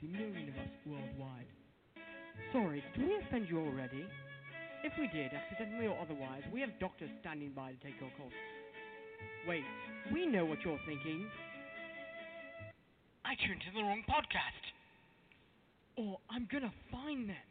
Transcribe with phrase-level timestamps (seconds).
[0.00, 1.50] 650 million of us worldwide.
[2.52, 4.06] Sorry, did we offend you already?
[4.86, 8.34] If we did, accidentally or otherwise, we have doctors standing by to take your calls.
[9.46, 9.66] Wait,
[10.14, 11.26] we know what you're thinking.
[13.26, 14.64] I tuned to the wrong podcast.
[15.98, 17.48] Or I'm gonna find them.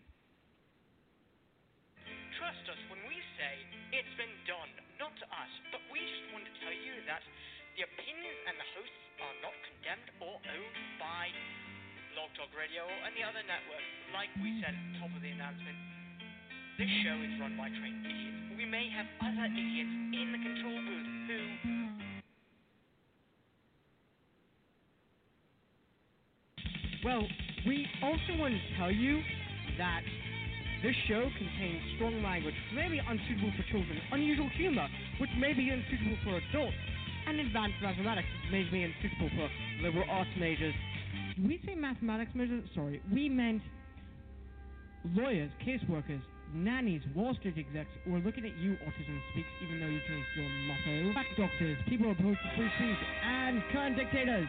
[2.40, 3.54] Trust us when we say
[3.92, 4.72] it's been done,
[5.04, 7.20] not to us, but we just want to tell you that
[7.76, 11.28] the opinions and the hosts are not condemned or owned by
[12.18, 13.86] Blog Talk Radio or any other network.
[14.10, 15.78] Like we said at the top of the announcement,
[16.82, 18.58] this show is run by trained idiots.
[18.58, 21.38] We may have other idiots in the control booth who
[27.06, 27.22] Well,
[27.70, 29.22] we also want to tell you
[29.78, 30.02] that
[30.82, 34.90] this show contains strong language, maybe unsuitable for children, unusual humor,
[35.22, 36.82] which may be unsuitable for adults,
[37.30, 39.46] and advanced mathematics, which may be unsuitable for
[39.86, 40.74] liberal arts majors.
[41.46, 42.64] We say mathematics majors?
[42.74, 43.62] Sorry, we meant
[45.14, 46.22] lawyers, caseworkers,
[46.54, 50.50] nannies, Wall Street execs, we're looking at you, Autism Speaks, even though you changed your
[50.68, 51.14] motto.
[51.14, 54.48] Fact doctors, people opposed to free speech, and current dictators.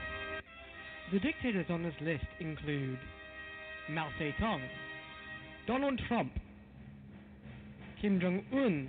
[1.12, 2.98] The dictators on this list include
[3.90, 4.62] Mao Zedong,
[5.66, 6.32] Donald Trump,
[8.00, 8.88] Kim Jong Un,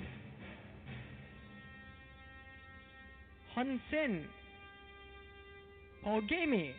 [3.56, 4.26] Hun Sen,
[6.04, 6.72] Paul Kagame,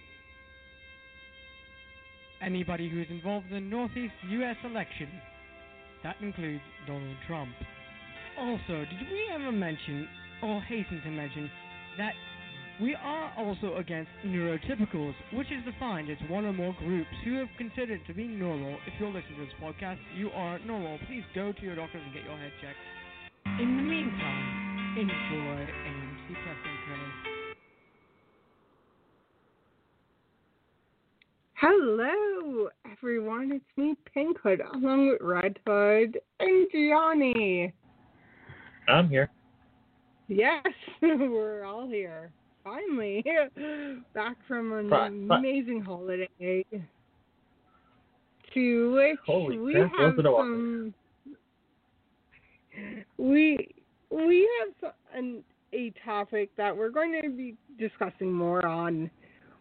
[2.42, 4.56] anybody who's involved in the Northeast U.S.
[4.64, 5.08] election.
[6.02, 7.52] That includes Donald Trump.
[8.38, 10.08] Also, did we ever mention,
[10.42, 11.50] or hasten to mention,
[11.98, 12.12] that
[12.80, 17.48] we are also against neurotypicals, which is defined as one or more groups who have
[17.58, 18.78] considered to be normal.
[18.86, 20.98] If you're listening to this podcast, you are normal.
[21.06, 23.60] Please go to your doctors and get your head checked.
[23.60, 25.99] In the meantime, enjoy
[31.60, 33.52] Hello, everyone.
[33.52, 37.70] It's me, Pink Hood, along with Red Hood and Johnny.
[38.88, 39.28] I'm here.
[40.28, 40.64] Yes,
[41.02, 42.30] we're all here.
[42.64, 43.22] Finally,
[44.14, 46.64] back from an amazing holiday.
[48.54, 50.94] To which Holy we crap, have was it awesome.
[52.86, 53.04] some.
[53.18, 53.68] We
[54.10, 59.10] we have an, a topic that we're going to be discussing more on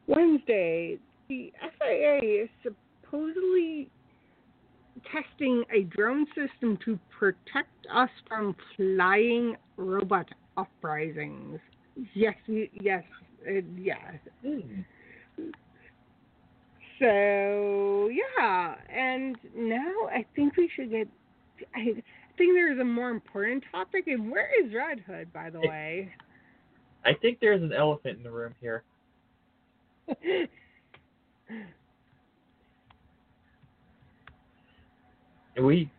[0.08, 0.98] Wednesday.
[1.30, 3.88] The FAA is supposedly
[5.12, 10.28] testing a drone system to protect us from flying robot
[10.58, 11.60] uprisings.
[12.16, 13.04] Yes, yes,
[13.48, 14.00] uh, yes.
[14.42, 14.82] Hmm.
[16.98, 21.08] So yeah, and now I think we should get.
[21.76, 21.94] I
[22.38, 24.08] think there's a more important topic.
[24.08, 26.12] And where is Red Hood, by the way?
[27.06, 28.84] I think there's an elephant in the room here.
[35.56, 35.92] And we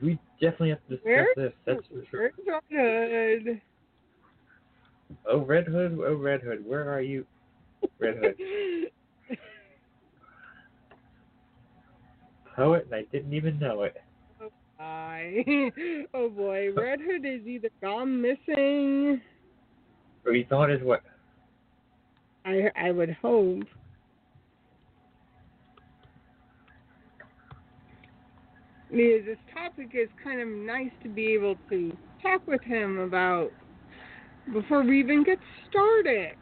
[0.00, 1.52] we definitely have to discuss this.
[1.66, 2.30] That's for sure.
[2.44, 3.60] Where's Red Hood?
[5.28, 7.26] Oh Red Hood, oh Red Hood, where are you?
[7.98, 8.36] Red Hood.
[12.54, 13.96] Poet and I didn't even know it.
[14.42, 15.44] Oh, Hi.
[16.14, 19.20] oh boy, Red Hood is either gone missing.
[20.26, 21.02] Or he thought is what
[22.44, 23.64] I I would hope.
[28.90, 33.50] Because this topic is kind of nice to be able to talk with him about
[34.52, 35.38] before we even get
[35.68, 36.32] started.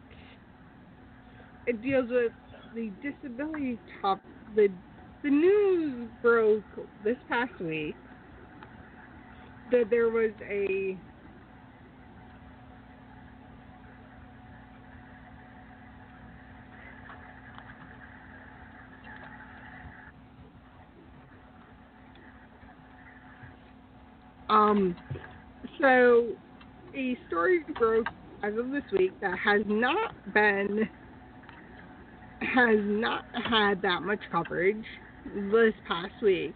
[1.67, 2.33] It deals with
[2.75, 4.21] the disability top.
[4.55, 4.69] The
[5.23, 6.63] the news broke
[7.03, 7.97] this past week
[9.73, 10.97] that there was a
[24.49, 24.97] Um,
[25.81, 26.29] so
[26.95, 28.07] a story broke
[28.43, 30.89] as of this week that has not been
[32.41, 34.85] has not had that much coverage
[35.25, 36.55] this past week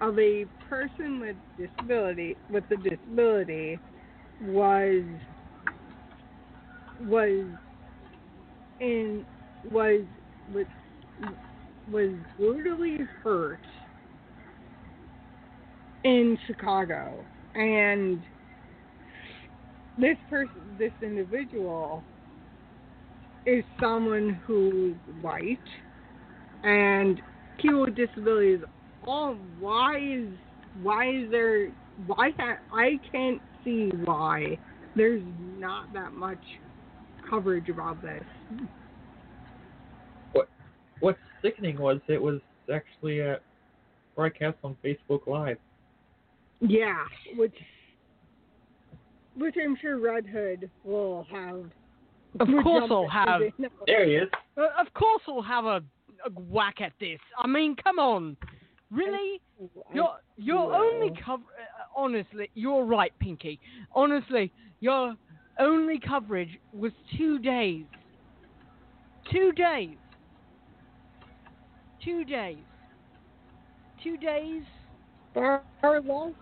[0.00, 3.78] of a person with disability with the disability
[4.40, 5.04] was
[7.00, 7.46] was
[8.80, 9.24] in
[9.64, 10.02] was
[10.52, 10.66] was
[11.90, 13.60] was brutally hurt
[16.04, 17.24] in Chicago,
[17.54, 18.20] and
[19.96, 22.04] this person, this individual,
[23.46, 25.58] is someone who's white,
[26.62, 27.20] and
[27.58, 28.60] people with disabilities.
[29.06, 30.28] All why is
[30.82, 31.68] why is there
[32.06, 34.58] why can't I can't see why
[34.94, 35.22] there's
[35.58, 36.38] not that much
[37.28, 38.24] coverage about this.
[40.32, 40.48] What
[41.00, 42.40] what's sickening was it was
[42.72, 43.36] actually uh
[44.14, 45.58] broadcast on Facebook Live.
[46.60, 47.04] Yeah,
[47.36, 47.54] which
[49.36, 51.64] which I'm sure Red Hood will have.
[52.40, 53.40] Of course jump I'll have.
[53.58, 53.68] No.
[53.86, 54.28] There he is.
[54.56, 55.82] Uh, of course I'll have a,
[56.26, 57.20] a whack at this.
[57.38, 58.36] I mean, come on.
[58.90, 59.40] Really?
[59.92, 60.74] Your your will.
[60.74, 61.42] only cover.
[61.42, 63.60] Uh, honestly, you're right, Pinky.
[63.94, 65.14] Honestly, your
[65.58, 67.84] only coverage was two days.
[69.30, 69.96] Two days.
[72.04, 72.58] Two days.
[74.02, 74.62] Two days.
[75.34, 76.32] far far less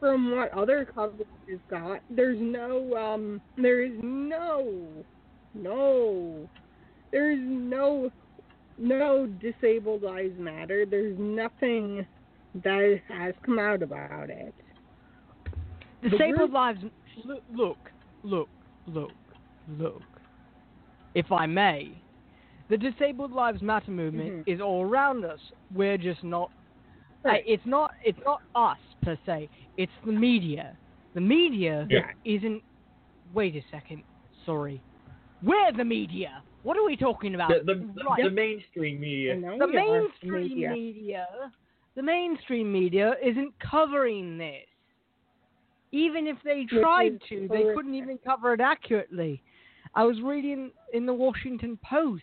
[0.00, 2.00] from what other coverage has got.
[2.10, 4.74] There's no um there is no
[5.54, 6.48] no
[7.12, 8.10] there's no
[8.78, 10.86] no disabled lives matter.
[10.86, 12.06] There's nothing
[12.64, 14.54] that has come out about it.
[16.02, 16.80] Disabled group- lives.
[17.24, 17.76] Look, look,
[18.24, 18.48] look,
[18.86, 19.12] look,
[19.78, 20.02] look.
[21.14, 21.92] If I may,
[22.70, 24.54] the Disabled Lives Matter movement Mhm.
[24.54, 25.40] is all around us.
[25.74, 26.50] We're just not.
[27.22, 27.42] Right.
[27.42, 27.92] Uh, it's not.
[28.02, 29.48] It's not us per se.
[29.76, 30.76] It's the media.
[31.14, 32.10] The media Yeah.
[32.24, 32.62] isn't.
[33.34, 34.02] Wait a second.
[34.46, 34.80] Sorry.
[35.42, 36.42] We're the media.
[36.62, 37.48] What are we talking about?
[37.50, 38.24] The, the, Right.
[38.24, 39.34] the mainstream media.
[39.58, 40.70] the mainstream media.
[40.70, 41.26] media.
[41.96, 44.66] the mainstream media isn't covering this.
[45.92, 49.42] Even if they tried is to, they couldn't even cover it accurately.
[49.94, 52.22] I was reading in the Washington Post.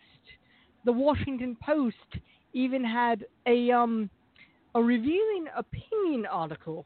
[0.86, 1.96] The Washington Post
[2.54, 4.10] even had a um
[4.76, 6.86] a revealing opinion article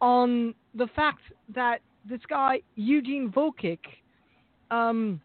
[0.00, 1.20] on the fact
[1.54, 3.78] that this guy Eugene Volokh
[4.70, 5.20] um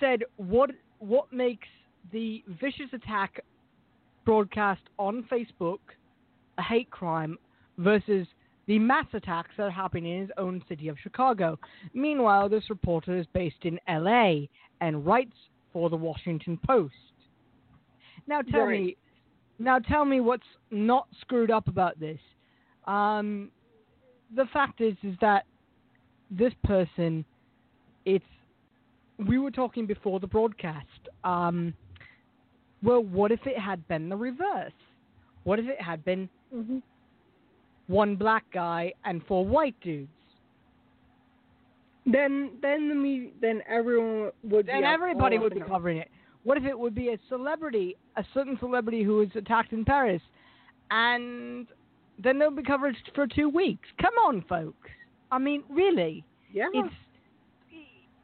[0.00, 1.68] said what what makes
[2.12, 3.40] the vicious attack
[4.24, 5.78] broadcast on Facebook
[6.58, 7.36] a hate crime
[7.78, 8.26] versus
[8.66, 11.56] the mass attacks that are happening in his own city of Chicago.
[11.94, 14.46] Meanwhile, this reporter is based in LA
[14.80, 15.36] and writes
[15.72, 16.94] for the Washington Post.
[18.26, 18.80] Now tell Right.
[18.80, 18.96] me
[19.58, 22.18] now tell me what's not screwed up about this.
[22.86, 23.50] Um,
[24.34, 25.44] the fact is is that
[26.30, 27.24] this person,
[28.04, 28.24] it's
[29.18, 30.86] we were talking before the broadcast.
[31.24, 31.72] Um,
[32.82, 34.72] well, what if it had been the reverse?
[35.44, 36.82] What if it had been Mhm.
[37.86, 40.10] one black guy and four white dudes?
[42.04, 46.10] Then then the me then everyone would Then everybody would be covering it.
[46.46, 50.22] What if it would be a celebrity, a certain celebrity who was attacked in Paris,
[50.92, 51.66] and
[52.22, 53.88] then there'll be coverage for two weeks?
[54.00, 54.88] Come on, folks.
[55.32, 56.68] I mean, really, Yeah.
[56.72, 56.94] it's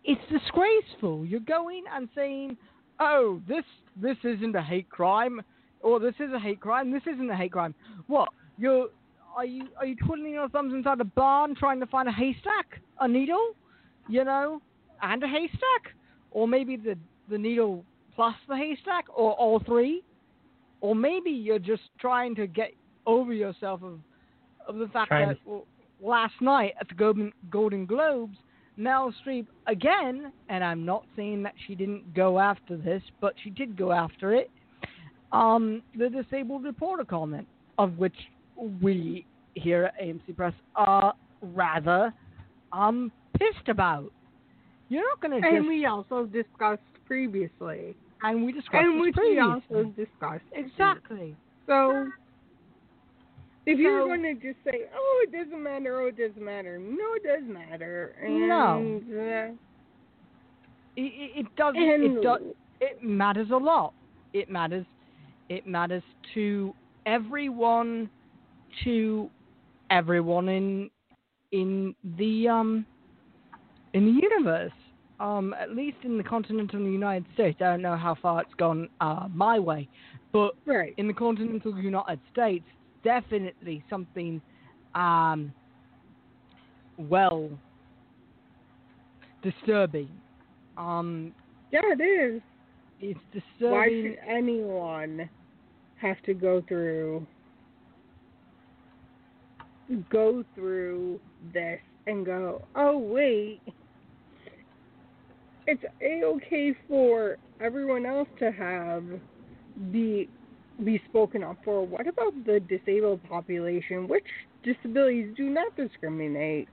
[0.05, 1.25] it's disgraceful.
[1.26, 2.57] You're going and saying,
[3.00, 3.64] "Oh, this
[3.97, 5.43] this isn't a hate crime,"
[5.81, 7.75] or "This is a hate crime." This isn't a hate crime.
[8.07, 8.29] What?
[8.57, 8.88] You're
[9.37, 12.81] are you are you twiddling your thumbs inside a barn trying to find a haystack,
[13.00, 13.57] a needle,
[14.09, 14.62] you know,
[15.02, 15.95] and a haystack,
[16.31, 16.97] or maybe the
[17.29, 20.02] the needle plus the haystack, or all three,
[20.81, 22.73] or maybe you're just trying to get
[23.07, 23.99] over yourself of
[24.69, 25.66] of the fact Trying that well,
[26.00, 28.37] last night at the Golden Golden Globes,
[28.78, 33.50] Meryl Streep again, and I'm not saying that she didn't go after this, but she
[33.50, 34.50] did go after it.
[35.33, 37.47] Um, the disabled reporter comment,
[37.78, 38.14] of which
[38.81, 42.12] we here at AMC Press are rather
[42.73, 44.11] um pissed about.
[44.88, 47.95] You're not going to just and we also discussed previously.
[48.23, 50.45] and we discussed And which we also discussed.
[50.52, 51.37] exactly.
[51.66, 52.09] So
[53.66, 56.78] if you're going to just say, "Oh, it doesn't matter," oh, it doesn't matter.
[56.78, 58.14] No, it does matter.
[58.23, 59.00] And, No.
[59.11, 59.54] Uh,
[60.95, 61.75] It, it, it does.
[61.76, 62.40] It does.
[62.81, 63.95] It matters a lot.
[64.33, 64.87] It matters.
[65.49, 66.02] It matters
[66.35, 66.75] to
[67.07, 68.11] everyone.
[68.85, 69.28] To
[69.90, 70.90] everyone in
[71.52, 72.87] in the um
[73.92, 74.73] in the universe.
[75.21, 77.59] Um, at least in the continental United States.
[77.61, 79.88] I don't know how far it's gone uh, my way,
[80.33, 80.95] but right.
[80.97, 82.64] in the continental United States,
[83.04, 84.42] definitely something,
[84.97, 85.52] um,
[86.99, 87.50] well,
[89.42, 90.09] disturbing.
[90.76, 91.33] Um,
[91.71, 92.42] Yeah, it is.
[93.00, 93.71] it's disturbing.
[93.71, 95.31] Why should anyone
[96.00, 97.26] have to go through
[100.11, 101.21] go through
[101.52, 103.61] this and go, "Oh, wait.
[105.66, 109.04] It's a okay for everyone else to have
[109.92, 110.28] be
[110.85, 111.87] be spoken up for.
[111.87, 114.25] What about the disabled population, which
[114.64, 116.69] disabilities do not discriminate?"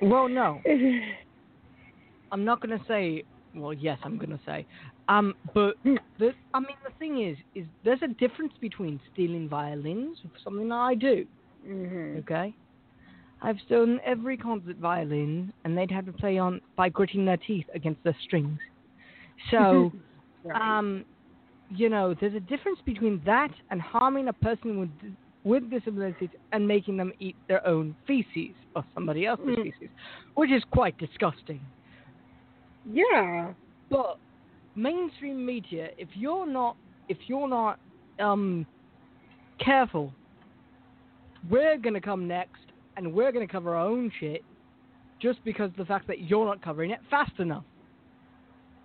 [0.00, 0.60] Well, no,
[2.32, 3.24] I'm not gonna say.
[3.54, 4.66] Well, yes, I'm gonna say.
[5.08, 5.76] Um, but
[6.18, 10.74] the, I mean, the thing is, is there's a difference between stealing violins, something that
[10.74, 11.26] I do,
[11.66, 12.18] mhm.
[12.18, 12.54] Okay.
[13.42, 17.66] I've stolen every concert violin, and they'd have to play on by gritting their teeth
[17.74, 18.58] against the strings.
[19.50, 19.92] So,
[20.44, 20.78] Right.
[20.78, 21.04] um,
[21.68, 26.66] you know, there's a difference between that and harming a person with with disabilities and
[26.66, 29.62] making them eat their own feces or somebody else's Mm.
[29.62, 29.90] feces,
[30.34, 31.60] which is quite disgusting.
[32.84, 33.52] yeah.
[33.90, 34.18] But
[34.74, 36.76] mainstream media, if you're not
[37.08, 37.78] if you're not
[38.18, 38.66] um
[39.60, 40.14] careful,
[41.48, 42.65] we're gonna come next
[42.96, 44.44] and we're gonna cover our own shit
[45.20, 47.64] just because of the fact that you're not covering it fast enough.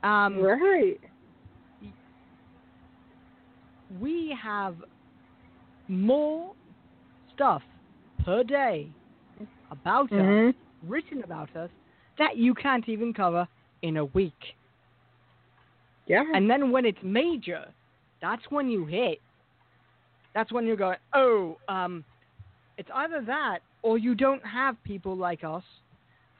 [0.03, 1.00] Um, right.
[4.00, 4.75] we have
[5.89, 6.53] more
[7.34, 7.62] stuff
[8.24, 8.89] per day
[9.70, 10.56] about us, Mhm.
[10.84, 11.70] written about us,
[12.18, 13.48] that you can't even cover
[13.82, 14.56] in a week.
[16.06, 16.24] Yeah.
[16.34, 17.74] And then when it's major,
[18.22, 19.22] that's when you hit.
[20.34, 22.06] That's when you're going, oh, um,
[22.77, 25.63] it's either that or you don't have people like us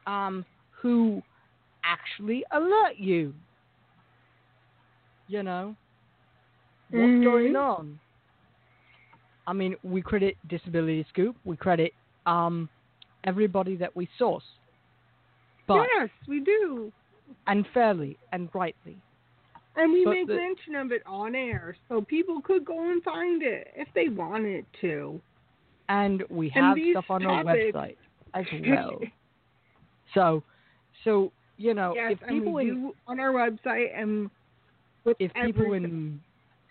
[0.06, 1.22] um, who
[1.84, 3.34] actually alert you.
[5.28, 5.74] You know,
[6.90, 7.24] what's Mhm.
[7.24, 7.98] going on?
[9.46, 11.92] I mean, we credit Disability Scoop, we credit
[12.26, 12.68] um,
[13.24, 14.44] everybody that we source,
[15.66, 16.92] but yes, we do.
[17.48, 18.96] and fairly and rightly.
[19.74, 23.02] And we But make the- mention of it on air, so people could go and
[23.02, 25.20] find it if they wanted to.
[25.92, 27.96] And we have these stuff on our topics- website
[28.34, 28.98] as well.
[30.14, 30.42] so,
[31.04, 34.30] so you know, yes, if and people in on our website and
[35.04, 36.20] with if people in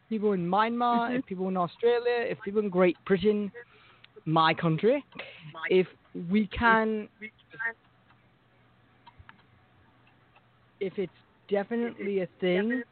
[0.09, 1.19] people in Myanmar, Mhm.
[1.19, 3.51] if people in Australia, if people in Great Britain,
[4.25, 4.97] my country,
[5.69, 5.87] if
[6.29, 7.07] we can,
[10.79, 12.83] if it's definitely a thing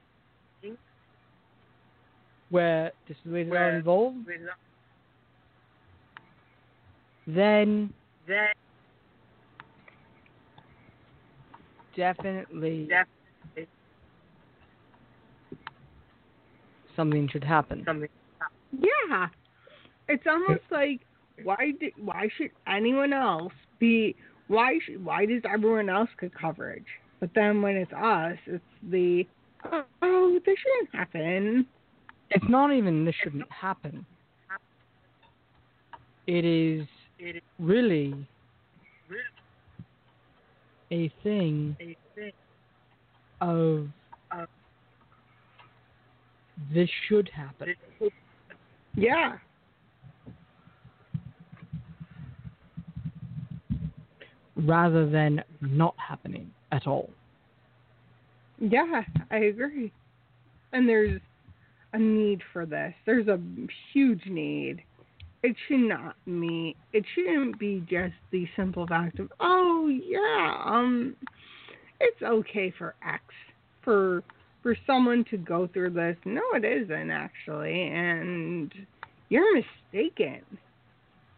[2.50, 4.18] where disabilities are involved,
[7.36, 7.94] then
[8.28, 8.48] then
[11.96, 12.90] definitely
[16.96, 17.86] something should happen.
[18.72, 19.28] yeah,
[20.08, 21.02] it's almost like
[21.44, 24.16] why did why should anyone else be
[24.48, 26.86] why sh- why does everyone else get coverage?
[27.20, 29.26] But then when it's us, it's the
[30.02, 31.68] oh this shouldn't happen.
[32.32, 34.06] It's not even this shouldn't happen.
[36.28, 36.88] It is
[37.60, 38.28] really
[40.92, 41.76] a thing
[43.42, 43.88] of
[46.74, 47.74] this should happen.
[48.96, 49.38] Yeah.
[54.66, 57.10] rather than not happening at all.
[58.60, 59.92] Yeah, I agree.
[60.74, 61.20] And there's
[61.94, 62.94] a need for this.
[63.06, 63.40] There's a
[63.94, 64.84] huge need.
[65.42, 66.76] It should not me.
[66.92, 71.16] It shouldn't be just the simple fact of, oh yeah, um,
[72.00, 73.24] it's okay for X
[73.84, 74.24] for
[74.62, 76.18] for someone to go through this.
[76.26, 78.74] No, it isn't actually, and
[79.30, 80.42] you're mistaken.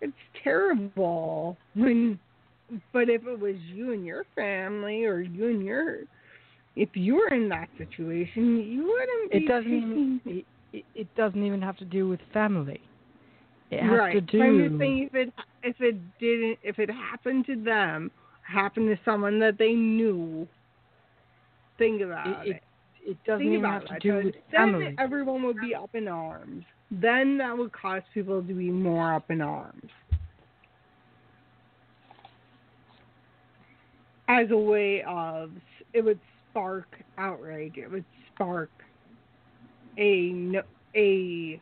[0.01, 2.19] It's terrible when
[2.93, 5.97] but if it was you and your family or you and your
[6.75, 10.43] if you were in that situation you wouldn't be It doesn't taking- even
[10.73, 12.79] it, it doesn't even have to do with family.
[13.71, 14.13] It has right.
[14.13, 17.55] to do but I'm just saying if it if it didn't if it happened to
[17.55, 18.11] them
[18.43, 20.45] happened to someone that they knew
[21.77, 24.95] think about it, it, it, it doesn't think even have to do Then with family.
[24.99, 26.65] everyone would be up in arms.
[26.91, 29.89] Then that would cause people to be more up in arms.
[34.27, 35.51] As a way of
[35.93, 36.87] it would spark
[37.17, 37.77] outrage.
[37.77, 38.69] It would spark
[39.97, 40.61] a
[40.95, 41.61] a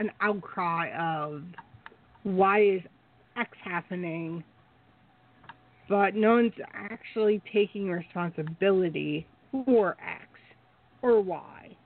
[0.00, 1.42] an outcry of
[2.22, 2.82] why is
[3.36, 4.42] X happening,
[5.88, 9.26] but no one's actually taking responsibility
[9.64, 10.26] for X
[11.02, 11.76] or Y.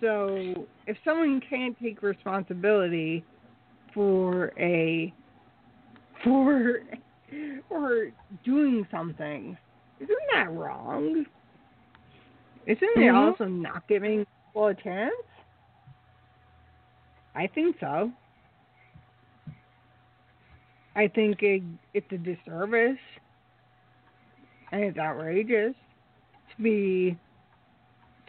[0.00, 3.22] So if someone can't take responsibility
[3.92, 5.12] for a
[6.24, 6.80] for
[7.70, 8.10] or
[8.44, 9.56] doing something.
[10.00, 11.24] Isn't that wrong?
[12.66, 13.14] Isn't it Mhm.
[13.14, 15.12] also not giving people a chance?
[17.34, 18.10] I think so.
[20.96, 21.62] I think it,
[21.94, 22.98] it's a disservice
[24.72, 25.74] and it's outrageous
[26.56, 27.16] to be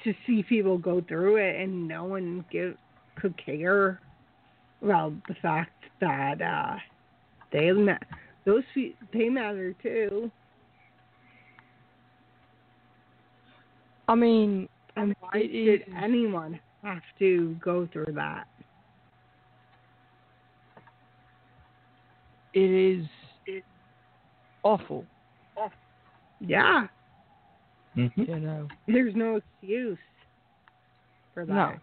[0.03, 2.75] to see people go through it and no one give
[3.15, 3.99] could care
[4.81, 6.75] about the fact that uh
[7.51, 7.97] they ma-
[8.45, 8.63] those
[9.13, 10.31] they matter too.
[14.07, 18.47] I mean, And why It did is- anyone have to go through that?
[22.53, 23.05] it is
[23.45, 23.65] it's
[24.63, 25.05] awful.
[25.55, 25.71] awful.
[26.39, 26.87] Yeah,
[27.95, 28.21] Mm-hmm.
[28.21, 29.97] You know, there's no excuse
[31.33, 31.79] for that.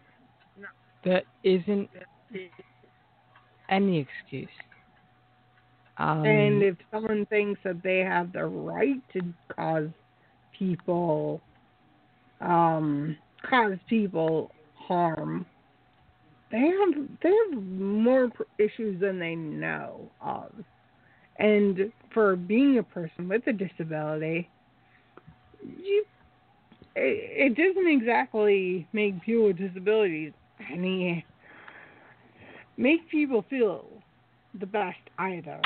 [0.59, 0.67] No.
[1.03, 1.87] there isn't
[3.69, 4.47] any excuse.
[5.97, 9.21] Um, And if someone thinks that they have the right to
[9.55, 9.89] cause
[10.57, 11.41] people
[12.41, 13.17] um
[13.49, 15.45] cause people harm,
[16.51, 20.51] they have they have more issues than they know of.
[21.37, 24.49] And for being a person with a disability,
[25.61, 26.05] you
[26.95, 30.33] it, it doesn't exactly make people with disabilities
[30.71, 31.25] any
[32.77, 33.85] make people feel
[34.59, 35.61] the best either.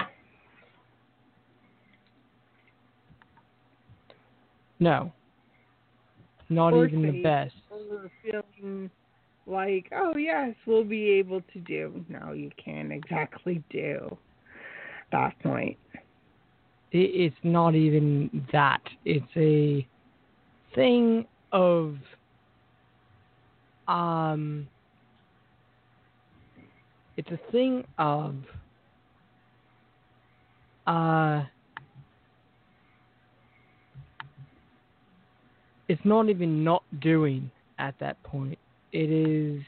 [4.79, 5.13] no,
[6.53, 7.55] not even the best.
[8.21, 8.89] Feeling
[9.45, 12.05] like, oh yes, we'll be able to do.
[12.09, 14.17] No, you can't exactly do
[15.11, 15.77] that point.
[16.91, 18.81] It, it's not even that.
[19.05, 19.85] It's a
[20.75, 21.97] thing of
[23.87, 24.67] um.
[27.17, 28.35] It's a thing of
[30.87, 31.43] uh.
[35.93, 38.57] It's not even not doing at that point.
[38.93, 39.61] It is.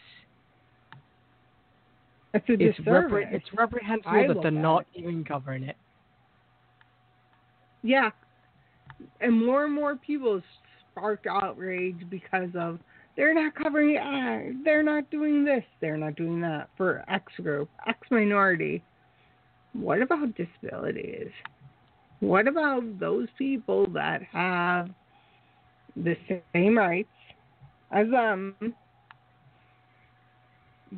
[2.33, 5.01] It's a It's, repre- it's reprehensible I that they're not it.
[5.01, 5.75] even covering it.
[7.83, 8.09] Yeah.
[9.21, 10.41] And more and more people
[10.91, 12.79] spark outrage because of
[13.15, 17.69] they're not covering uh, they're not doing this, they're not doing that for X group,
[17.88, 18.81] X minority.
[19.73, 21.29] What about disabilities?
[22.19, 24.89] What about those people that have
[25.95, 26.15] the
[26.53, 27.10] same rights
[27.91, 28.55] as them,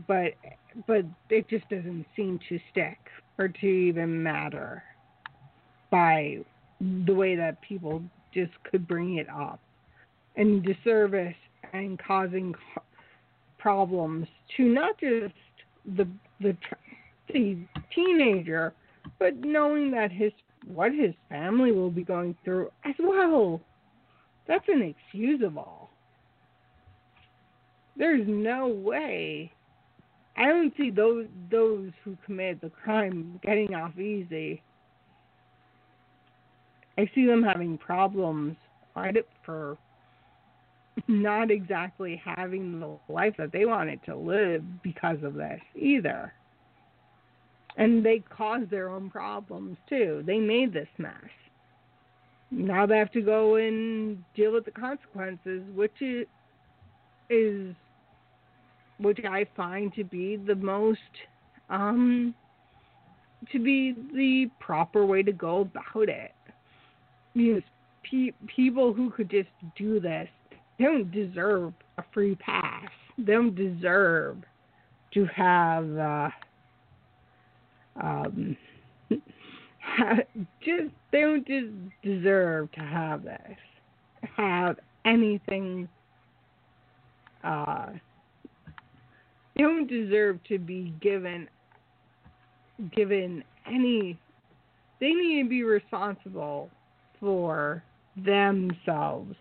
[0.08, 0.34] but
[0.86, 2.98] but it just doesn't seem to stick
[3.40, 4.84] or to even matter
[5.90, 6.38] by
[7.06, 8.02] the way that people
[8.34, 9.60] just could bring it up
[10.36, 11.36] and disservice
[11.74, 12.54] and causing
[13.58, 15.34] problems to not just
[15.96, 16.08] the
[16.42, 16.56] the
[17.34, 17.58] the
[17.94, 18.74] teenager
[19.20, 20.32] but knowing that his
[20.68, 23.62] what his family will be going through as well,
[24.48, 25.90] that's inexcusable.
[27.98, 29.52] There's no way.
[30.38, 34.62] I don't see those those who commit the crime getting off easy.
[36.98, 38.56] I see them having problems
[38.96, 39.78] right for
[41.08, 46.34] not exactly having the life that they wanted to live because of this either.
[47.78, 50.24] And they caused their own problems too.
[50.26, 51.14] They made this mess.
[52.50, 56.02] Now they have to go and deal with the consequences, which
[57.30, 57.76] is,
[59.00, 61.00] which I find to be the most
[61.70, 62.34] um
[63.52, 66.32] to be the proper way to go about it.
[67.36, 67.62] Because
[68.04, 70.28] pe- people who could just do this
[70.80, 72.90] don't deserve a free pass.
[73.18, 74.38] They don't deserve
[75.14, 76.30] to have uh,
[78.02, 78.58] um,
[80.62, 81.68] just they don't just
[82.04, 83.58] deserve to have this.
[84.36, 85.88] Have anything.
[87.44, 87.88] Uh,
[89.56, 91.48] they don't deserve to be given
[92.96, 94.20] given any.
[95.00, 96.70] They need to be responsible
[97.20, 97.84] for
[98.16, 99.36] themselves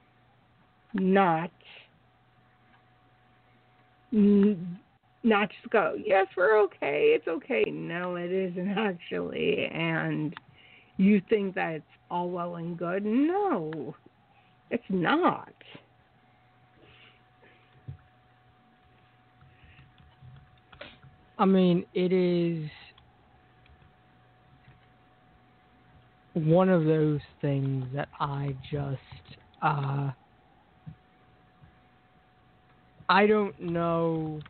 [0.95, 1.51] not
[4.12, 10.35] not just go yes we're okay it's okay no it isn't actually and
[10.97, 13.95] you think that it's all well and good no
[14.71, 15.53] it's not
[21.39, 22.71] I mean, it is
[26.33, 29.01] one of those things that I just
[29.63, 30.11] uh,
[33.09, 34.41] I don't know.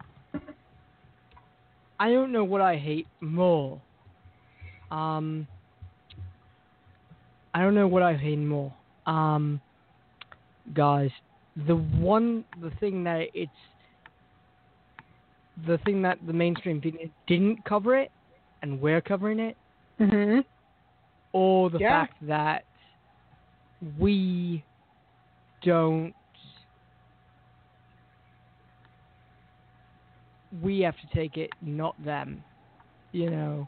[1.99, 3.81] I don't know what I hate more.
[4.91, 5.49] Um,
[7.57, 8.71] I don't know what I hate more.
[9.07, 9.63] Um,
[10.75, 11.11] guys,
[11.67, 13.51] the one, the thing that it's,
[15.67, 18.11] the thing that the mainstream media didn't cover it,
[18.61, 19.57] and we're covering it,
[19.99, 20.45] mhm
[21.33, 22.05] or the Yeah.
[22.05, 22.65] fact that
[23.99, 24.63] we
[25.63, 26.15] don't
[30.63, 32.43] we have to take it not them
[33.13, 33.67] you know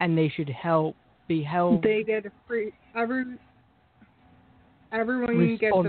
[0.00, 0.96] and they should help
[1.28, 3.24] be held they get a free every
[4.92, 5.88] everyone gets a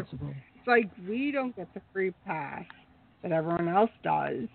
[0.55, 2.65] it's like we don't get the free pass
[3.23, 4.47] that everyone else does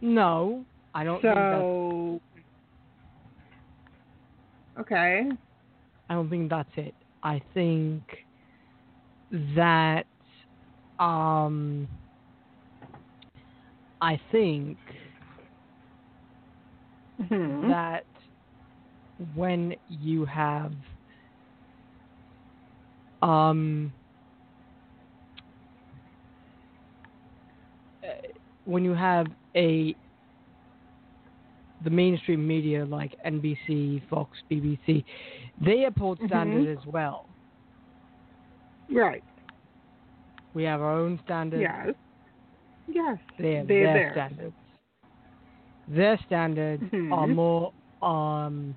[0.00, 2.20] no i don't think that's so
[4.78, 5.28] okay
[6.08, 6.94] I don't think that's it.
[7.22, 8.02] I think
[9.56, 10.04] that
[10.98, 11.88] um
[14.00, 14.76] I think
[17.18, 17.68] Mhm.
[17.68, 18.04] that
[19.34, 20.72] when you have
[23.22, 23.92] um
[28.02, 28.08] uh,
[28.64, 29.96] when you have a
[31.82, 35.04] the mainstream media like NBC, Fox, BBC,
[35.60, 36.28] they uphold Mhm.
[36.28, 37.28] standard as well.
[38.90, 39.24] right
[40.54, 41.68] We have our own standards.
[41.68, 41.94] yes
[42.86, 44.12] yes They have They're their theirs.
[44.12, 44.56] standards.
[45.88, 47.34] Their standards are Mhm.
[47.34, 48.76] more um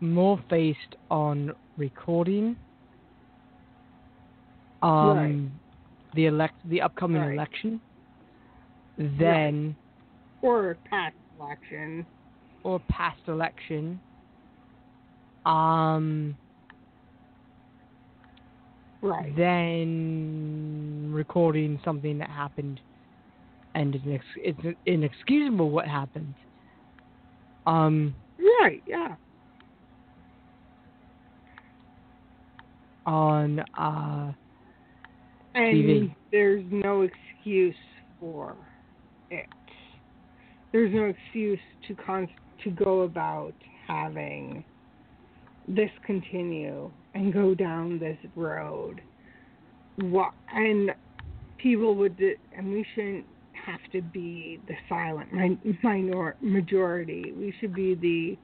[0.00, 2.56] more based on recording.
[4.82, 5.50] Um Right.
[6.14, 7.32] the elect the upcoming Right.
[7.34, 7.80] election.
[8.98, 9.76] Then
[10.42, 12.06] or past election
[12.64, 14.00] or past election.
[15.44, 16.36] Um
[19.02, 22.80] right then recording something that happened
[23.74, 26.34] and it's, it's inexcusable what happened.
[27.66, 28.14] Um,
[28.58, 29.16] right yeah
[33.06, 34.32] on uh,
[35.54, 36.14] and TV.
[36.32, 37.74] there's no excuse
[38.20, 38.56] for
[39.30, 39.46] it.
[40.72, 42.28] There's no excuse to con
[42.64, 43.54] to go about
[43.86, 44.64] having
[45.68, 49.00] this continue and go down this road.
[49.96, 50.90] What and
[51.58, 52.20] people would
[52.56, 53.24] and we shouldn't
[53.64, 57.32] have to be the silent mi- minor majority.
[57.36, 58.38] We should be the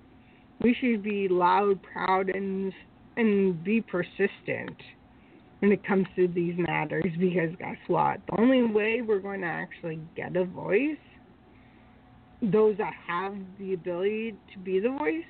[0.64, 2.72] we should be loud proud and
[3.16, 4.76] and be persistent
[5.60, 9.46] when it comes to these matters because guess what the only way we're going to
[9.46, 10.96] actually get a voice
[12.42, 15.22] those that have the ability to be the voice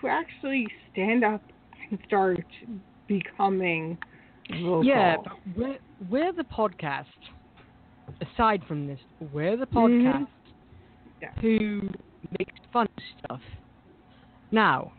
[0.00, 1.40] to actually stand up
[1.90, 2.44] and start
[3.06, 3.96] becoming
[4.62, 4.84] vocal.
[4.84, 5.78] yeah, but we're,
[6.10, 7.06] we're the podcast.
[8.20, 8.98] Aside from this,
[9.32, 10.02] we're the Mhm.
[10.02, 10.26] podcast
[11.22, 11.30] Yeah.
[11.40, 11.88] who
[12.38, 13.40] makes fun of stuff.
[14.50, 14.92] Now,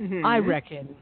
[0.00, 0.24] Mhm.
[0.24, 0.96] I reckon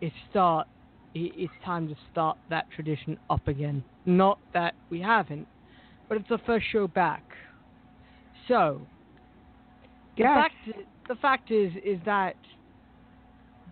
[0.00, 0.66] it's start.
[1.14, 3.82] It's time to start that tradition up again.
[4.04, 5.48] Not that we haven't,
[6.08, 7.24] but it's the first show back.
[8.46, 8.86] So,
[10.16, 10.34] the Yes.
[10.34, 10.54] fact
[11.08, 12.36] the fact is is that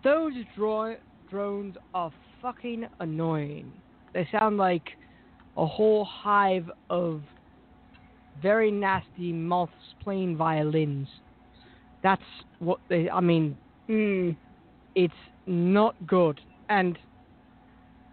[0.03, 0.97] those dro-
[1.29, 3.71] drones are fucking annoying.
[4.13, 4.97] They sound like
[5.55, 7.23] a whole hive of
[8.41, 11.07] very nasty moths playing violins.
[12.01, 12.23] That's
[12.59, 13.09] what they.
[13.09, 13.57] I mean,
[13.89, 14.35] Mm.
[14.95, 15.13] it's
[15.45, 16.39] not good.
[16.69, 16.97] And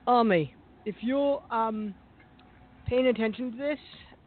[0.06, 1.94] Army, if you're um
[2.87, 3.78] paying attention to this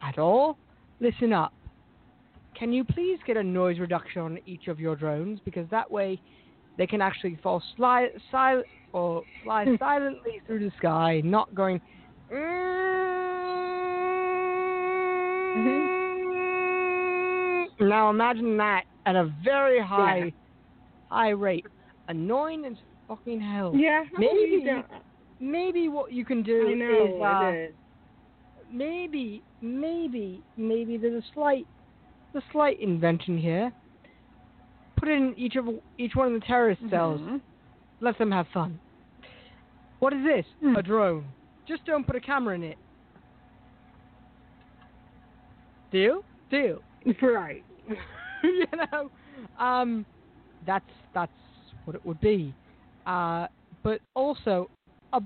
[0.02, 0.58] at all,
[1.00, 1.52] listen up.
[2.58, 6.20] Can you please get a noise reduction on each of your drones because that way
[6.76, 11.80] they can actually fall sli- sil- or fly silently through the sky, not going.
[17.80, 20.32] Now imagine that at a very high, high
[21.30, 21.66] rate,
[22.08, 22.74] annoying as
[23.06, 23.72] fucking hell.
[23.74, 24.04] Yeah.
[24.16, 24.82] Maybe you
[25.40, 27.74] Maybe what you can do know is uh, is.
[28.72, 31.66] maybe, maybe, maybe there's a slight,
[32.34, 33.72] a slight invention here.
[34.96, 35.66] Put in each of
[35.96, 37.20] each one of the terrorist cells.
[37.20, 37.40] Mhm.
[38.00, 38.80] Let them have fun.
[40.00, 40.44] What is this?
[40.60, 40.76] Hmm.
[40.76, 41.24] A drone.
[41.66, 42.78] Just don't put a camera in it.
[45.92, 46.24] Deal?
[46.50, 46.82] Deal.
[47.22, 47.64] Right.
[48.42, 49.10] you know,
[49.58, 50.04] um,
[50.68, 51.32] that's that's
[51.84, 52.54] what it would be.
[53.06, 53.46] Uh,
[53.82, 54.68] but also,
[55.14, 55.20] a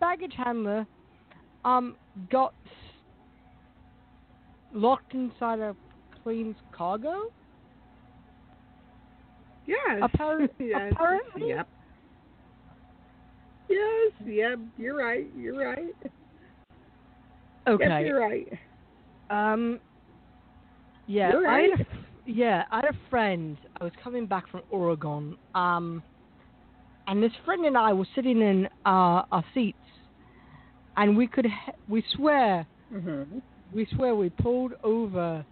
[0.00, 0.84] baggage handler
[1.64, 1.94] um
[2.30, 2.52] got
[4.74, 5.76] locked inside a
[6.22, 7.30] plane's cargo.
[9.66, 10.00] Yes.
[10.02, 10.92] Apparently- yes.
[10.92, 11.48] apparently.
[11.50, 11.68] Yep.
[13.68, 14.12] Yes.
[14.26, 14.58] Yep.
[14.76, 15.26] You're right.
[15.38, 15.94] You're right.
[17.68, 17.84] Okay.
[17.88, 18.48] Yep, you're right.
[19.30, 19.78] Um.
[21.06, 21.70] Yeah, You're right.
[21.78, 21.86] f-
[22.26, 23.56] yeah, I had a friend.
[23.80, 25.36] I was coming back from Oregon.
[25.54, 26.02] Um,
[27.06, 29.76] and this friend and I were sitting in uh, our seats,
[30.96, 31.46] and we could
[31.88, 33.38] we swear Mm-hmm.
[33.74, 35.44] we swear we pulled over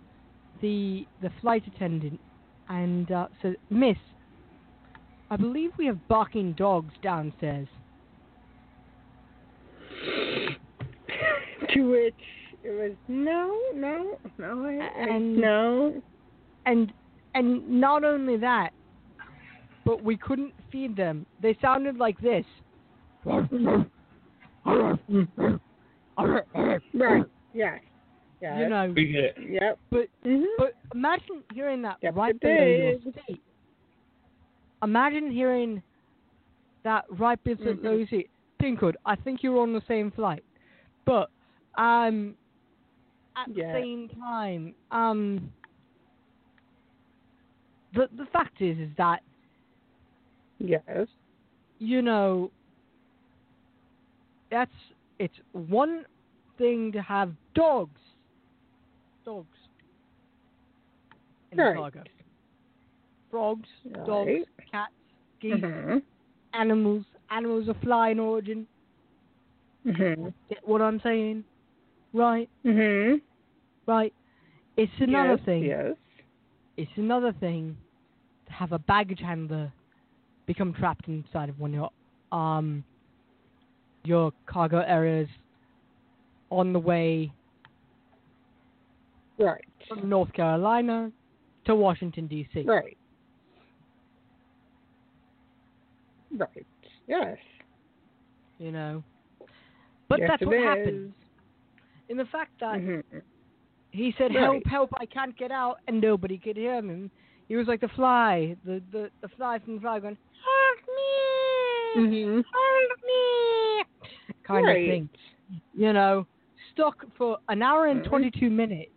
[0.61, 2.21] the the flight attendant
[2.69, 3.97] and uh, said, "Miss,
[5.31, 7.67] I believe we have barking dogs downstairs."
[11.75, 12.15] to which
[12.65, 16.03] it was no, no, no, I, I, And- no.
[16.67, 16.93] And
[17.35, 18.71] and not only that,
[19.85, 21.27] but we couldn't feed them.
[21.41, 22.45] They sounded like this.
[26.95, 27.25] Right.
[27.53, 27.81] Yes.
[28.41, 28.59] Yes.
[28.59, 29.37] You know, We get it.
[29.49, 29.79] Yep.
[29.91, 33.03] but hmm but imagine hearing that Yep, right it below your is.
[33.27, 33.43] seat.
[34.83, 35.83] Imagine hearing
[36.85, 37.83] that right below Mhm.
[37.83, 38.31] your seat.
[38.59, 40.45] Pink Hood, I think you're on the same flight,
[41.07, 41.31] but
[41.77, 42.37] um,
[43.37, 43.73] at Yeah.
[43.73, 45.51] the same time, um,
[47.95, 49.21] the the fact is is that
[50.59, 51.09] Yes.
[51.79, 52.51] you know,
[54.51, 54.71] that's
[55.19, 56.05] it's one
[56.59, 58.01] thing to have dogs,
[59.25, 59.47] dogs
[61.53, 61.95] in the Right.
[63.31, 64.07] frogs, Right.
[64.07, 64.93] dogs, cats,
[65.41, 65.99] geese, Mm-hmm.
[66.53, 67.05] animals.
[67.31, 68.67] Animals are flying origin.
[69.87, 70.29] Mm-hmm.
[70.49, 71.45] Get what I'm saying?
[72.13, 73.19] Right, Mm-hmm.
[73.87, 74.13] right.
[74.77, 75.63] It's another yes, thing.
[75.65, 75.97] Yes.
[76.81, 77.77] It's another thing
[78.47, 79.71] to have a baggage handler
[80.47, 81.91] become trapped inside of one of your
[82.39, 82.83] um
[84.05, 85.29] your cargo areas
[86.51, 87.31] on the way
[89.39, 89.63] Right.
[89.89, 91.13] from North Carolina
[91.67, 92.63] to Washington D.C.
[92.63, 92.97] Right.
[96.31, 96.67] Right.
[97.07, 97.37] Yes.
[98.59, 99.05] You know,
[100.09, 100.63] but Yes, that's what is.
[100.65, 101.15] happened.
[102.09, 103.03] In the fact that Mhm.
[103.93, 104.41] He said, Right.
[104.43, 104.91] "Help, help!
[104.99, 107.11] I can't get out," and nobody could hear him.
[107.49, 112.19] He was like the fly, the the, the fly from the fly going, "Help me!
[112.19, 112.45] Mhm.
[112.53, 114.09] Help me!"
[114.47, 114.79] kind Right.
[114.79, 115.11] of thing.
[115.73, 116.27] You know,
[116.73, 118.09] stuck for an hour and Mhm.
[118.09, 118.93] 22 minutes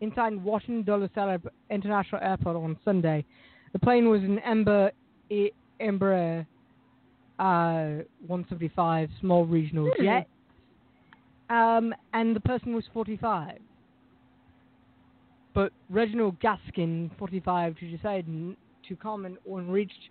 [0.00, 1.10] inside Washington Dulles
[1.70, 3.24] International Airport on Sunday.
[3.72, 4.92] The plane was an Ember
[5.80, 6.46] Embraer
[7.38, 10.04] uh, 175 small regional Hmm.
[10.04, 10.28] jet,
[11.50, 13.58] um, and the person was 45.
[15.56, 20.10] But Reginald Gaskin, 45, to decide to comment when reached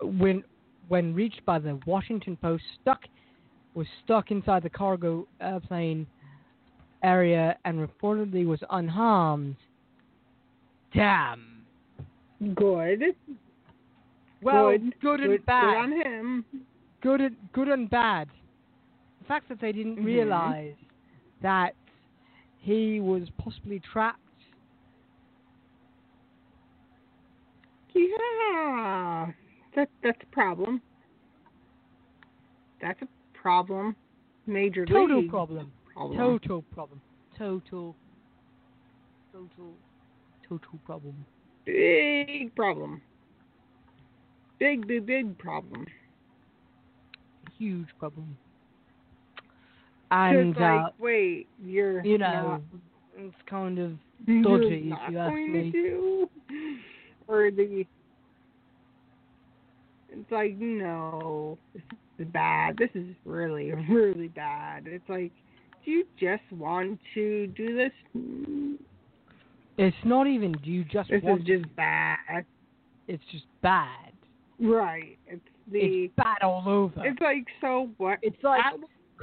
[0.00, 0.42] when
[0.88, 3.02] when reached by the Washington Post, stuck
[3.74, 6.06] was stuck inside the cargo airplane
[7.02, 9.56] area and reportedly was unharmed.
[10.94, 11.66] Damn.
[12.54, 13.02] Good.
[14.42, 14.94] Well, good.
[15.02, 15.64] good, and good, bad.
[15.64, 16.44] Good on him.
[17.02, 18.28] good and good and bad.
[19.20, 20.04] The fact that they didn't Mhm.
[20.06, 20.76] realize
[21.42, 21.74] that
[22.62, 24.20] he was possibly trapped.
[27.92, 29.32] Yeah,
[29.74, 30.80] that that's a problem.
[32.80, 33.96] That's a problem.
[34.46, 35.72] Major total problem.
[35.92, 36.18] problem.
[36.18, 37.00] Total problem.
[37.36, 37.96] Total.
[39.32, 39.72] Total.
[40.48, 41.26] Total problem.
[41.66, 43.02] Big problem.
[44.60, 45.84] Big big big problem.
[47.58, 48.36] Huge problem.
[50.12, 52.62] And like, uh, wait, you're you not, know,
[53.16, 53.92] it's kind of
[54.26, 55.70] you're dodgy, not if you ask going me.
[55.70, 56.30] to do,
[57.28, 57.86] or the.
[60.10, 61.82] It's like no, this
[62.18, 62.76] is bad.
[62.76, 64.84] This is really, really bad.
[64.86, 65.32] It's like,
[65.84, 67.92] do you just want to do this?
[69.78, 70.52] It's not even.
[70.52, 71.40] Do you just This want?
[71.40, 72.44] is just bad.
[73.08, 74.12] it's just bad.
[74.60, 75.16] Right.
[75.26, 75.78] It's the.
[75.78, 77.02] It's bad all over.
[77.06, 78.18] It's like so what?
[78.20, 78.60] It's like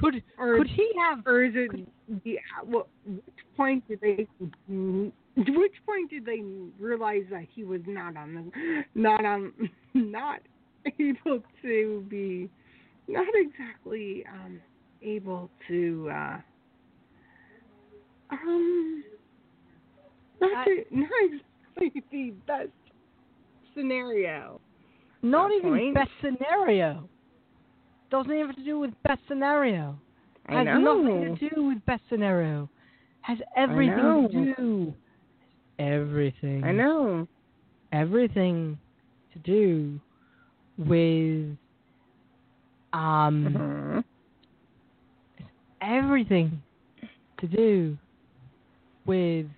[0.00, 1.26] could or could he have?
[1.26, 1.88] or is it
[2.24, 3.22] the well, which
[3.56, 4.26] point did they
[4.68, 6.42] which point did they
[6.78, 9.52] realize that he was not on the not on
[9.94, 10.40] not
[10.98, 12.48] able to be
[13.08, 14.60] not exactly um
[15.02, 16.38] able to uh
[18.32, 19.04] um
[20.40, 22.68] not I- to, not exactly the best
[23.74, 24.60] scenario
[25.22, 25.94] Not even point.
[25.94, 27.08] best scenario.
[28.10, 29.96] Doesn't even have to do with best scenario.
[30.46, 31.02] I Has know.
[31.02, 32.68] nothing to do with best scenario.
[33.20, 34.94] Has everything to do.
[35.78, 36.64] Everything.
[36.64, 37.28] I know
[37.92, 38.78] Everything
[39.32, 40.00] to do
[40.78, 41.56] with
[42.92, 44.04] um Mhm.
[45.80, 46.62] everything
[47.38, 47.98] to do
[49.06, 49.50] with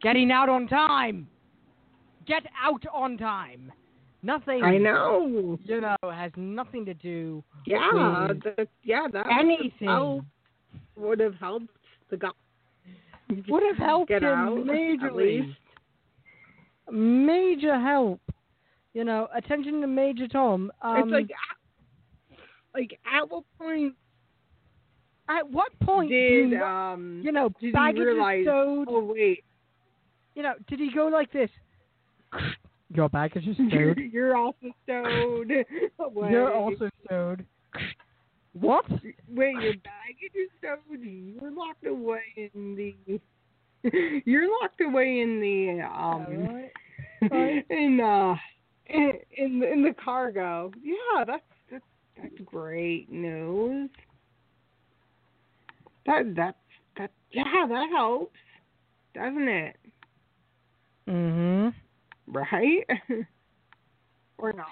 [0.00, 1.28] getting out on time.
[2.24, 3.72] Get out on time.
[4.22, 4.62] Nothing.
[4.64, 10.24] I know You know, has nothing to do yeah with that, yeah that anything.
[10.96, 11.68] Would have helped
[12.10, 12.30] the guy.
[13.48, 15.54] Would have helped get him out, majorly.
[16.90, 18.20] Major help.
[18.94, 20.72] You know, attention to Major Tom.
[20.80, 22.38] Um, it's like, at-
[22.74, 23.94] like at what point
[25.28, 28.44] at what point did you, um you know did baggage he realize?
[28.44, 28.86] stowed?
[28.90, 29.44] Oh wait,
[30.34, 31.50] You know, did he go like this?
[32.94, 34.12] Your baggage is you're, stowed.
[34.12, 35.50] you're also stowed
[35.98, 36.30] away.
[36.30, 37.44] You're also stowed.
[38.58, 38.88] What?
[38.88, 39.52] wait.
[39.52, 41.02] Your baggage is stowed.
[41.02, 43.20] You're locked away in the.
[44.24, 46.72] You're locked away in the um Alright.
[47.30, 47.66] Right.
[47.68, 48.34] in uh
[48.86, 50.72] in in the, in the cargo.
[50.82, 51.84] Yeah, that's that's
[52.16, 53.90] that's great news.
[56.06, 56.56] That that's
[56.96, 58.38] that yeah, that helps,
[59.14, 59.76] doesn't it?
[61.06, 61.55] Mhm.
[62.26, 62.86] Right?
[64.38, 64.66] or not?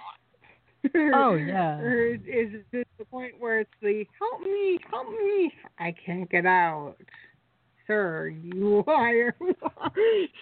[0.94, 1.78] Oh, yeah.
[1.78, 6.30] Or is, is this the point where it's the help me, help me, I can't
[6.30, 6.96] get out,
[7.86, 8.28] sir?
[8.28, 9.34] You liar.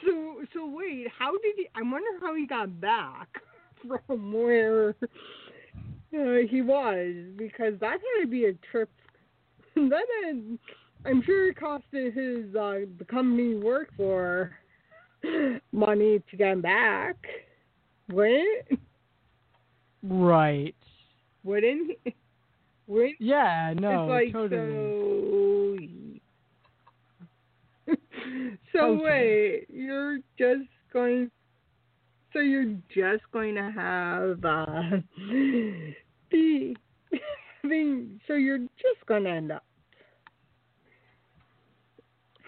[0.04, 1.68] so so wait, how did he?
[1.74, 3.28] I wonder how he got back
[4.06, 4.90] from where
[6.14, 8.90] uh, he was because that had to be a trip.
[9.74, 10.58] That is,
[11.06, 14.52] I'm sure it costed his uh, the company he worked for
[15.72, 17.16] money to get him back.
[18.10, 18.78] Wouldn't
[20.02, 20.74] Right.
[21.44, 22.14] wouldn't he?
[22.86, 23.72] Wouldn't Yeah.
[23.78, 24.06] No.
[24.06, 26.20] like totally.
[27.86, 27.92] so.
[28.72, 29.04] so Totally.
[29.04, 31.30] wait, you're just going.
[32.32, 35.94] So you're just going to have uh, the
[36.30, 36.76] the.
[38.26, 39.62] So you're just going to end up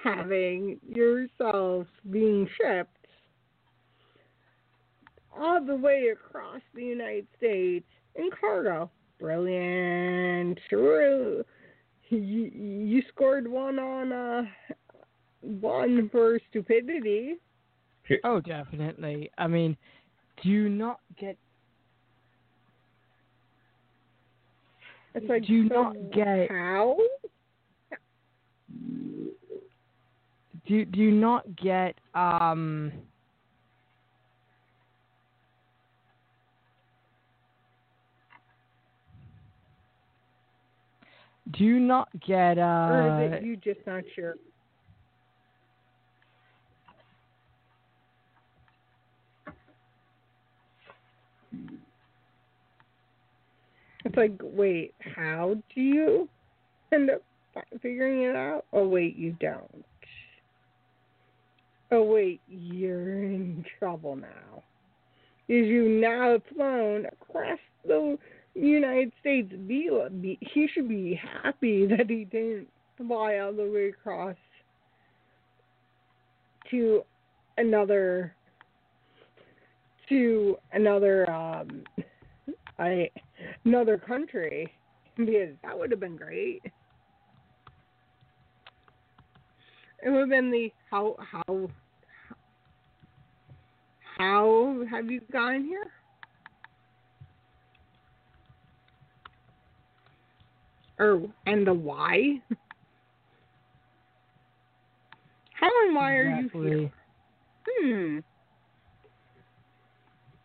[0.04, 2.90] having yourself being shipped
[5.36, 8.90] all the way across the United States in cargo.
[9.18, 10.60] Brilliant.
[10.68, 11.42] True.
[12.10, 12.18] You,
[12.54, 14.42] you scored one on uh
[15.40, 17.36] one for stupidity.
[18.22, 19.30] Oh, definitely.
[19.38, 19.76] I mean,
[20.42, 21.36] do you not get?
[25.14, 26.96] It's like Do you so not get- how?
[30.66, 31.96] Do do you not get?
[32.14, 32.92] Um.
[41.50, 42.58] Do you not get?
[42.58, 43.36] or is Uh.
[43.36, 44.36] it you just not sure?
[54.04, 56.28] It's like, wait, how do you
[56.92, 57.22] end up
[57.54, 58.66] fi- figuring it out?
[58.72, 59.84] Oh, wait, you don't.
[61.96, 64.64] Oh, wait, you're in trouble now.
[65.48, 68.18] Is you now have flown across the
[68.56, 69.52] United States?
[69.68, 72.66] He should be happy that he didn't
[72.96, 74.34] fly all the way across
[76.72, 77.04] to
[77.58, 78.34] another
[80.08, 81.84] to another um
[82.76, 83.08] I
[83.64, 84.72] another country
[85.16, 86.60] because that would have been great.
[90.04, 91.70] It would have been the how how
[94.18, 95.86] how have you gotten here?
[100.98, 102.40] Or and the why?
[105.54, 106.92] How and why are you here?
[107.66, 108.18] Hmm.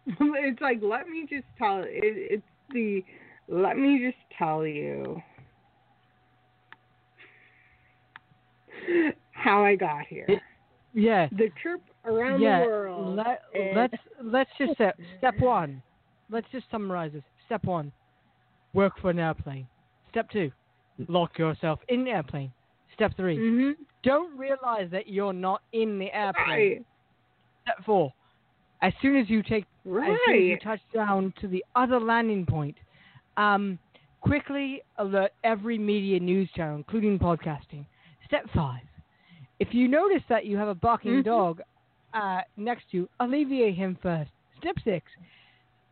[0.36, 3.04] it's like let me just tell it, it's the
[3.50, 5.22] let me just tell you
[9.32, 10.26] how I got here.
[10.30, 10.42] It-
[10.94, 11.28] Yeah.
[11.32, 12.60] the trip around yeah.
[12.62, 13.16] the world.
[13.16, 13.94] Let, and- let's
[14.24, 15.82] let's just say step one.
[16.30, 17.24] Let's just summarize this.
[17.48, 17.92] Step one,
[18.74, 19.68] work for an airplane.
[20.12, 20.52] Step two,
[21.08, 22.52] lock yourself in the airplane.
[22.94, 23.76] Step 3 Mhm.
[24.04, 26.48] don't realize that you're not in the airplane.
[26.48, 26.86] Right.
[27.64, 28.14] Step four,
[28.82, 29.92] as soon as you take as
[30.26, 32.76] soon as you touch down to the other landing point,
[33.38, 33.80] um,
[34.22, 37.86] quickly alert every media news channel, including podcasting.
[38.26, 38.84] Step five,
[39.60, 41.24] if you notice that you have a barking Mhm.
[41.24, 41.62] dog
[42.14, 44.32] uh, next to you, alleviate him first.
[44.60, 45.06] Step six,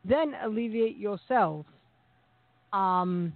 [0.03, 1.65] then alleviate yourself.
[2.74, 3.32] Um,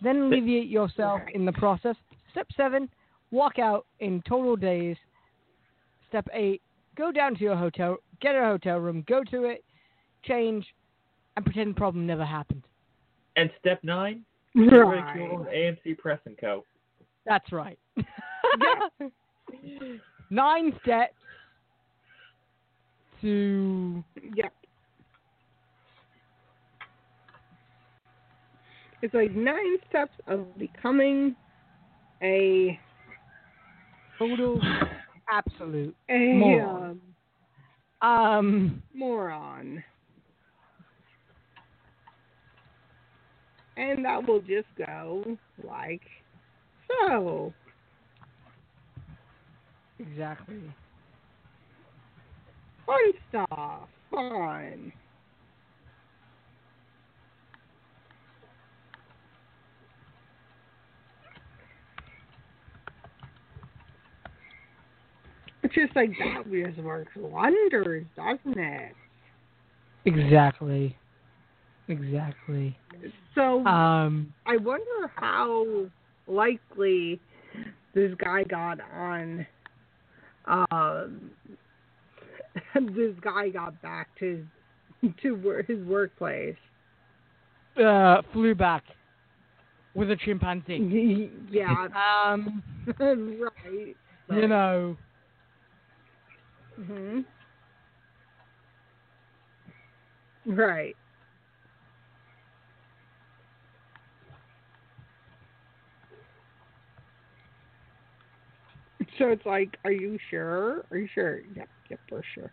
[0.00, 1.96] then alleviate yourself in the process.
[2.30, 2.88] Step seven,
[3.30, 4.96] walk out in total days.
[6.08, 6.62] Step eight,
[6.96, 9.64] go down to your hotel, get a hotel room, go to it,
[10.24, 10.66] change,
[11.36, 12.62] and pretend the problem never happened.
[13.36, 14.24] And step nine,
[14.54, 15.46] ridicule.
[15.52, 16.64] AMC Press and Co.
[17.26, 17.78] That's right.
[20.30, 21.14] Nine steps
[23.20, 24.04] to
[24.34, 24.52] Yep.
[29.00, 31.36] It's like nine steps of becoming
[32.22, 32.78] a
[34.18, 34.60] total
[35.30, 37.00] absolute a Moron.
[38.00, 39.84] um, um moron.
[43.76, 46.02] And that will just go like
[46.88, 47.52] so.
[50.00, 50.56] exactly.
[52.88, 53.88] Fun stuff.
[54.10, 54.92] Fun.
[65.62, 68.92] It's just like that just works wonders, doesn't it?
[70.06, 70.96] Exactly.
[71.88, 72.78] Exactly.
[73.34, 75.84] So Um I wonder how
[76.26, 77.20] likely
[77.94, 79.46] this guy got on.
[80.46, 81.30] Um,
[82.74, 84.46] this guy got back to
[85.22, 86.56] to wor- his workplace.
[87.82, 88.84] uh flew back
[89.94, 91.32] with a chimpanzee.
[91.50, 91.88] yeah,
[92.26, 92.62] Um
[93.00, 93.96] right.
[94.28, 94.96] you know
[96.86, 97.20] hmm
[100.46, 100.96] Right.
[109.18, 110.84] So it's like, are you sure?
[110.90, 111.40] Are you sure?
[111.54, 112.50] Yep, yep, for sure.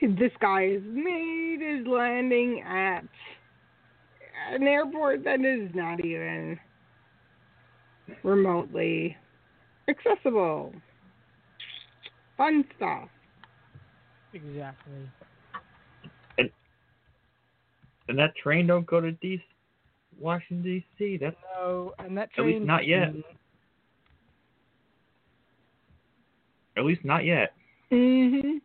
[0.00, 3.04] This guy has made his landing at
[4.50, 6.58] an airport that is not even
[8.22, 9.16] remotely
[9.88, 10.74] accessible.
[12.36, 13.08] Fun stuff.
[14.32, 15.08] exactly.
[16.38, 16.50] And
[18.08, 19.42] and that train don't go to D.
[20.18, 21.18] Washington D.C.
[21.18, 23.12] That's No, and that At least train not yet.
[26.76, 27.52] at least not yet.
[27.92, 28.60] Mhm.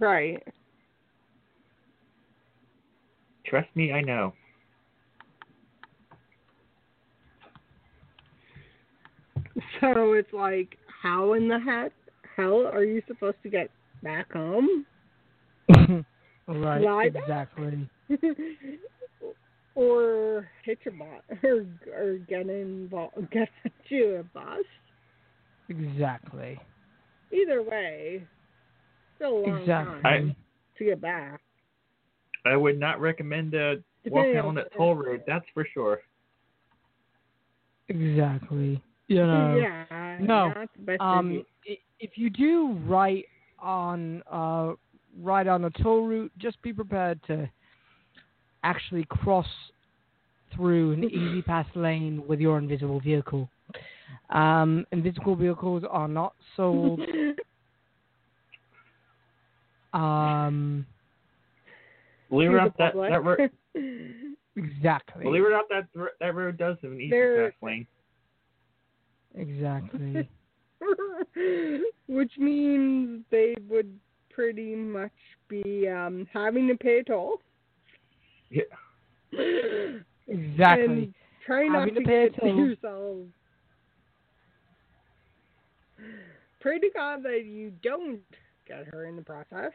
[0.00, 0.42] Right.
[3.46, 4.34] Trust me, I know.
[9.80, 11.92] So it's like, how in the heck
[12.36, 13.70] hell are you supposed to get
[14.02, 14.84] back home?
[15.68, 16.04] right,
[16.82, 17.88] Fly exactly.
[19.74, 23.48] or hitch a bus, or or get involved, get
[23.88, 24.64] you a bus.
[25.68, 26.58] Exactly.
[27.30, 28.26] Either way,
[29.16, 30.02] still a long Exactly.
[30.02, 30.36] time
[30.78, 31.40] to get back.
[32.46, 35.22] I would not recommend uh, walking on that toll road.
[35.26, 36.00] That's for sure.
[37.88, 38.82] Exactly.
[39.08, 39.56] You know.
[39.56, 41.42] yeah, no, not the best Um,
[41.98, 43.24] if you do ride
[43.58, 44.72] on uh
[45.20, 47.50] ride on a toll route, just be prepared to
[48.62, 49.46] actually cross
[50.54, 53.48] through an E-ZPass lane with your invisible vehicle.
[54.30, 57.00] Um, invisible vehicles are not sold.
[59.94, 60.84] Um,
[62.28, 63.50] Believe it or not, that that road,
[64.56, 65.22] exactly.
[65.24, 65.86] believe it or not, that
[66.20, 67.86] that road does have an easy There- pass lane.
[69.34, 70.28] Exactly.
[72.06, 73.98] Which means they would
[74.30, 75.10] pretty much
[75.48, 77.38] be um, having to pay a toll.
[78.50, 78.62] Yeah.
[80.26, 80.84] Exactly.
[80.84, 81.14] And
[81.46, 82.56] try not Having to to pay a toll.
[82.56, 83.16] yourself.
[86.60, 88.20] Pray to God that you don't
[88.66, 89.72] get her in the process.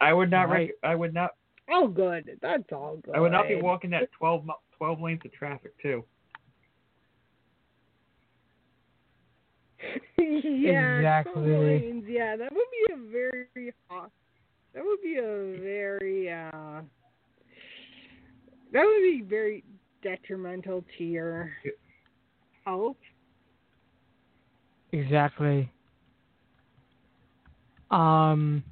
[0.00, 0.48] I would not.
[0.48, 0.70] Right.
[0.82, 1.30] Rec- I would not.
[1.70, 2.38] Oh, good.
[2.40, 3.14] That's all good.
[3.14, 4.46] I would not be walking that 12,
[4.76, 6.04] 12 lanes of traffic too.
[10.18, 11.32] yeah, Exactly.
[11.32, 12.04] twelve lanes.
[12.08, 14.10] Yeah, that would be a very hot.
[14.74, 16.30] That would be a very.
[16.30, 16.82] uh
[18.72, 19.64] That would be very
[20.02, 21.52] detrimental to your
[22.64, 22.96] health.
[24.92, 25.70] Exactly.
[27.90, 28.62] Um,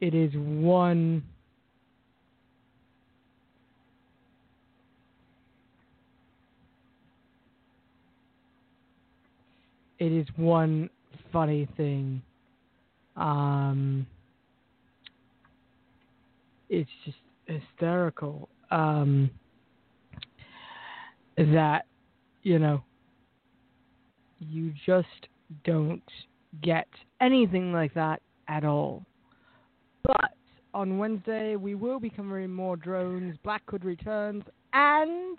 [0.00, 1.22] it is one.
[9.98, 10.90] It is one
[11.32, 12.22] funny thing.
[13.16, 14.06] Um,
[16.68, 17.16] it's just
[17.46, 18.48] hysterical.
[18.70, 19.30] Um,
[21.36, 21.86] that
[22.42, 22.82] you know
[24.38, 25.28] you just
[25.64, 26.02] don't
[26.62, 26.88] get
[27.20, 29.04] anything like that at all.
[30.02, 30.32] But
[30.74, 35.38] on Wednesday, we will be covering more drones, Black Hood returns, and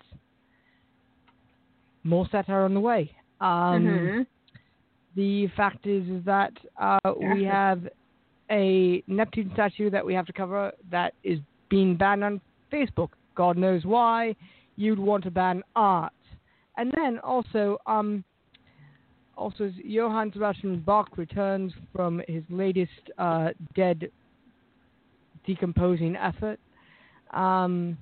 [2.04, 3.10] more satire on the way.
[3.40, 4.26] Um, Mhm.
[5.14, 7.88] The fact is, is that uh, we have
[8.50, 12.40] a Neptune statue that we have to cover that is being banned on
[12.70, 13.10] Facebook.
[13.34, 14.36] God knows why.
[14.76, 16.12] You'd want to ban art,
[16.76, 18.22] and then also, um,
[19.38, 24.10] also Johann Sebastian Bach returns from his latest uh, dead
[25.46, 26.58] decomposing effort,
[27.32, 27.96] um,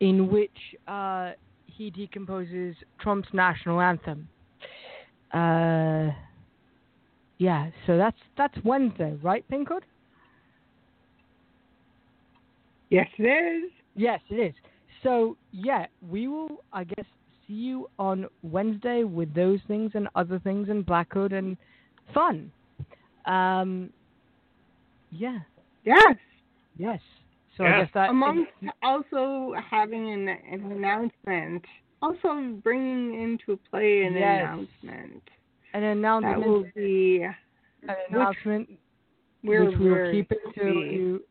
[0.00, 0.50] in which
[0.86, 1.32] uh,
[1.66, 4.28] he decomposes Trump's national anthem.
[5.32, 6.10] Uh,
[7.38, 9.82] yeah, so that's that's Wednesday, right, Pinkhood?
[12.90, 13.70] Yes, it is.
[13.94, 14.54] Yes, it is.
[15.02, 17.06] So yeah, we will, I guess,
[17.48, 21.56] see you on Wednesday with those things and other things and Black Hood and
[22.14, 22.52] fun.
[23.24, 23.90] Um,
[25.10, 25.38] yeah,
[25.84, 26.16] Yes.
[26.76, 27.00] yes.
[27.56, 27.76] So Yeah.
[27.76, 31.64] I guess that Amongst also having an, an announcement,
[32.02, 34.42] also bringing into play an Yes.
[34.44, 35.22] announcement.
[35.74, 38.70] an announcement That announcement, will be an announcement
[39.42, 41.24] where which we will we're keep to until you,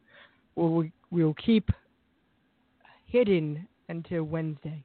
[0.56, 1.70] well, we we will keep
[3.06, 4.84] hidden until Wednesday.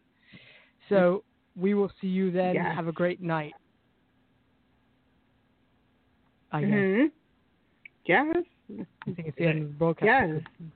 [0.93, 1.24] So
[1.57, 2.55] we will see you then.
[2.55, 2.74] Yes.
[2.76, 3.55] Have a great night.
[6.53, 6.62] I.
[6.62, 7.11] Mhm.
[8.05, 8.36] Yes.
[8.70, 10.32] I think it's the end of the broadcast.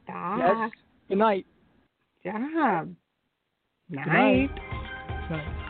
[0.09, 0.39] Yes.
[0.39, 0.71] Yes.
[1.09, 1.47] Good night.
[2.25, 2.95] job.
[3.91, 4.07] night.
[4.07, 4.51] Night.
[5.29, 5.63] Good night.